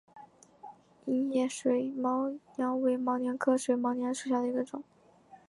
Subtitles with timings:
[1.05, 4.83] 硬叶水毛茛为毛茛科水毛茛属下的一个种。